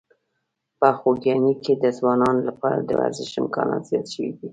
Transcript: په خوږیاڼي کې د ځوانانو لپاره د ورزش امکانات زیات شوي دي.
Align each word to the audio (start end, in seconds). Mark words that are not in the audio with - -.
په 0.79 0.87
خوږیاڼي 0.97 1.53
کې 1.63 1.73
د 1.83 1.85
ځوانانو 1.97 2.41
لپاره 2.49 2.77
د 2.81 2.89
ورزش 2.99 3.31
امکانات 3.41 3.81
زیات 3.89 4.07
شوي 4.13 4.31
دي. 4.37 4.47